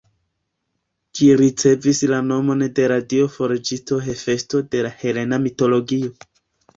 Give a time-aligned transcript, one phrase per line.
[1.17, 6.11] Ĝi ricevis la nomon de la dio forĝisto Hefesto, de la helena mitologio.